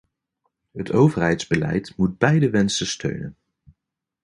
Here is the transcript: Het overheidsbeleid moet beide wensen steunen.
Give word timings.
Het 0.71 0.91
overheidsbeleid 0.91 1.93
moet 1.97 2.17
beide 2.17 2.49
wensen 2.49 2.87
steunen. 2.87 3.35